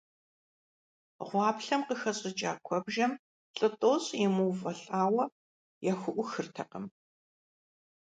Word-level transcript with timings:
Гъуаплъэм 1.27 1.81
къыхэщӀыкӀа 1.87 2.51
куэбжэм 2.65 3.11
лӀы 3.57 3.67
тӀощӀ 3.79 4.13
емыувэлӀауэ 4.25 5.23
яхуӀухыртэкъым. 5.91 6.85